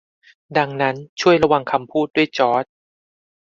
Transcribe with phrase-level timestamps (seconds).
[0.57, 2.65] ดังนั้น ช่วยระวังคำพูดด้วยจอร์จ